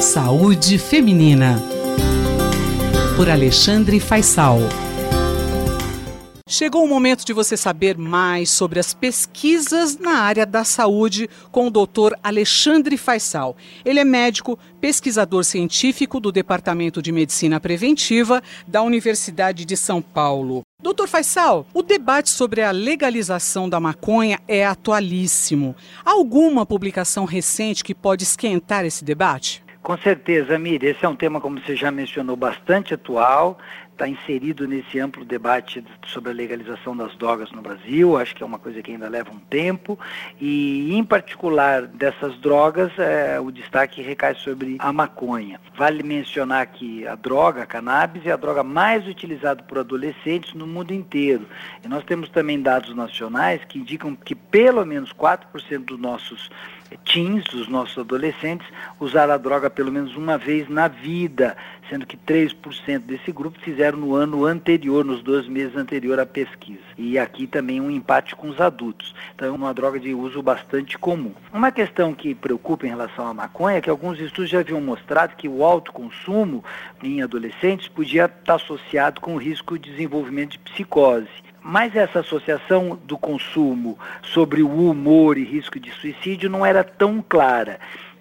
[0.00, 1.60] Saúde Feminina.
[3.16, 4.60] Por Alexandre Faisal.
[6.46, 11.66] Chegou o momento de você saber mais sobre as pesquisas na área da saúde com
[11.66, 12.14] o Dr.
[12.22, 13.56] Alexandre Faisal.
[13.84, 20.62] Ele é médico, pesquisador científico do Departamento de Medicina Preventiva da Universidade de São Paulo.
[20.80, 25.74] Doutor Faisal, o debate sobre a legalização da maconha é atualíssimo.
[26.04, 29.66] Há alguma publicação recente que pode esquentar esse debate?
[29.88, 33.58] Com certeza, Miri, esse é um tema, como você já mencionou, bastante atual,
[33.98, 38.46] está inserido nesse amplo debate sobre a legalização das drogas no Brasil, acho que é
[38.46, 39.98] uma coisa que ainda leva um tempo,
[40.40, 45.60] e em particular dessas drogas, é, o destaque recai sobre a maconha.
[45.76, 50.66] Vale mencionar que a droga, a cannabis, é a droga mais utilizada por adolescentes no
[50.66, 51.46] mundo inteiro.
[51.84, 56.48] E nós temos também dados nacionais que indicam que pelo menos 4% dos nossos
[57.04, 58.66] teens, dos nossos adolescentes,
[58.98, 61.56] usaram a droga pelo menos uma vez na vida,
[61.88, 66.82] sendo que 3% desse grupo fizeram no ano anterior, nos dois meses anterior à pesquisa.
[66.96, 69.14] E aqui também um empate com os adultos.
[69.34, 71.32] Então é uma droga de uso bastante comum.
[71.52, 75.36] Uma questão que preocupa em relação à maconha é que alguns estudos já haviam mostrado
[75.36, 76.64] que o alto consumo
[77.02, 81.28] em adolescentes podia estar associado com o risco de desenvolvimento de psicose.
[81.62, 87.22] Mas essa associação do consumo sobre o humor e risco de suicídio não era tão
[87.26, 87.78] clara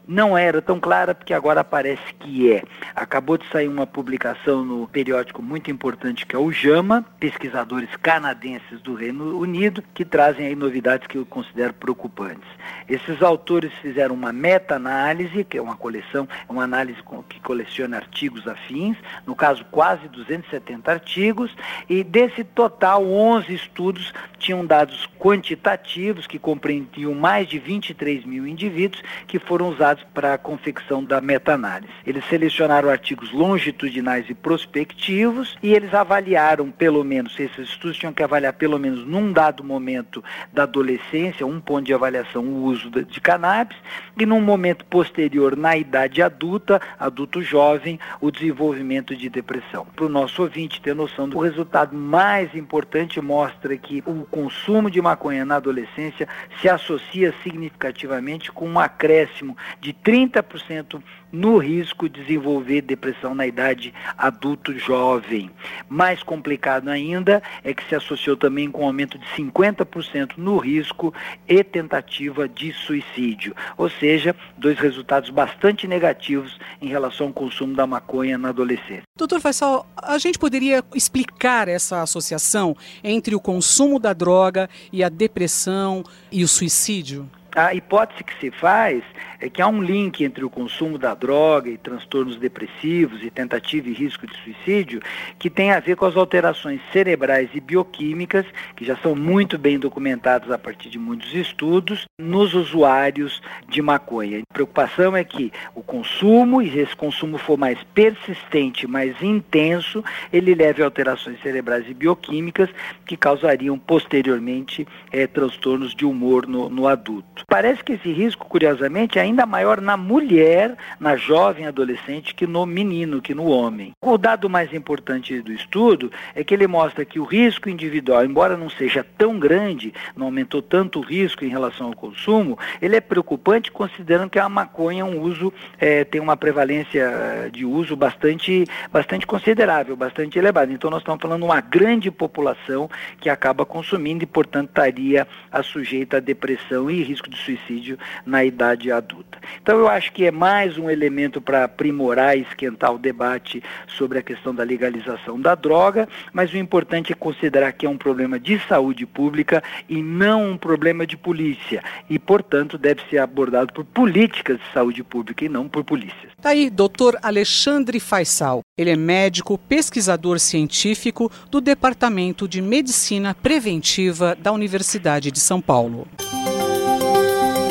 [0.08, 2.64] não era tão clara, porque agora parece que é.
[2.96, 8.82] Acabou de sair uma publicação no periódico muito importante que é o JAMA, pesquisadores canadenses
[8.82, 12.48] do Reino Unido, que trazem aí novidades que eu considero preocupantes.
[12.88, 18.98] Esses autores fizeram uma meta-análise, que é uma coleção, uma análise que coleciona artigos afins,
[19.26, 21.56] no caso quase 270 artigos,
[21.90, 29.04] e desse total 11 estudos tinham dados quantitativos que compreendiam mais de 23 mil indivíduos
[29.28, 31.92] que foram usados para a confecção da meta-análise.
[32.06, 38.24] Eles selecionaram artigos longitudinais e prospectivos e eles avaliaram pelo menos, esses estudos tinham que
[38.24, 40.24] avaliar pelo menos num dado momento
[40.54, 43.78] da adolescência, um ponto de avaliação, o uso de cannabis,
[44.18, 49.86] e num momento posterior, na idade adulta, adulto jovem, o desenvolvimento de depressão.
[49.96, 55.02] Para o nosso ouvinte ter noção do resultado mais importante, mostra que o consumo de
[55.02, 56.28] maconha na adolescência
[56.62, 63.48] se associa significativamente com um acréscimo de de 30% no risco de desenvolver depressão na
[63.48, 65.50] idade adulto jovem.
[65.88, 71.14] Mais complicado ainda é que se associou também com um aumento de 50% no risco
[71.48, 73.56] e tentativa de suicídio.
[73.78, 79.04] Ou seja, dois resultados bastante negativos em relação ao consumo da maconha na adolescência.
[79.18, 85.08] Doutor Faisal, a gente poderia explicar essa associação entre o consumo da droga e a
[85.08, 87.30] depressão e o suicídio?
[87.56, 89.04] A hipótese que se faz
[89.40, 93.90] é que há um link entre o consumo da droga e transtornos depressivos e tentativa
[93.90, 95.02] e risco de suicídio
[95.40, 99.80] que tem a ver com as alterações cerebrais e bioquímicas, que já são muito bem
[99.80, 104.40] documentadas a partir de muitos estudos, nos usuários de maconha.
[104.40, 110.04] A preocupação é que o consumo, e se esse consumo for mais persistente, mais intenso,
[110.32, 112.70] ele leve a alterações cerebrais e bioquímicas
[113.06, 117.37] que causariam posteriormente é, transtornos de humor no, no adulto.
[117.48, 122.66] Parece que esse risco, curiosamente, é ainda maior na mulher, na jovem adolescente, que no
[122.66, 123.92] menino, que no homem.
[124.02, 128.58] O dado mais importante do estudo é que ele mostra que o risco individual, embora
[128.58, 133.02] não seja tão grande, não aumentou tanto o risco em relação ao consumo, ele é
[133.02, 138.66] preocupante considerando que a maconha é um uso, é, tem uma prevalência de uso bastante,
[138.92, 140.72] bastante considerável, bastante elevada.
[140.72, 145.28] Então nós estamos falando de uma grande população que acaba consumindo e, portanto, estaria
[145.64, 149.40] sujeita a depressão e risco de suicídio na idade adulta.
[149.62, 154.20] Então eu acho que é mais um elemento para aprimorar e esquentar o debate sobre
[154.20, 158.40] a questão da legalização da droga, mas o importante é considerar que é um problema
[158.40, 161.84] de saúde pública e não um problema de polícia.
[162.10, 166.32] E, portanto, deve ser abordado por políticas de saúde pública e não por polícias.
[166.42, 168.62] Tá aí, doutor Alexandre Faisal.
[168.78, 176.08] Ele é médico, pesquisador científico do Departamento de Medicina Preventiva da Universidade de São Paulo.